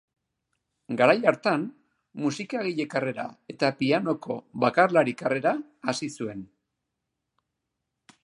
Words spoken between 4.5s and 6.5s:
bakarlari-karrera hasi zuen.